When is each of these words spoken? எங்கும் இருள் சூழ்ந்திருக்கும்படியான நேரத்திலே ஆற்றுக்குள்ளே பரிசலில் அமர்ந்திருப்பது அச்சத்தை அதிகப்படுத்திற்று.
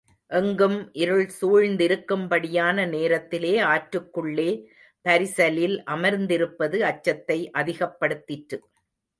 எங்கும் 0.31 0.77
இருள் 0.93 1.27
சூழ்ந்திருக்கும்படியான 1.41 2.87
நேரத்திலே 2.87 3.53
ஆற்றுக்குள்ளே 3.65 4.49
பரிசலில் 5.05 5.77
அமர்ந்திருப்பது 5.91 6.79
அச்சத்தை 6.91 7.39
அதிகப்படுத்திற்று. 7.57 8.59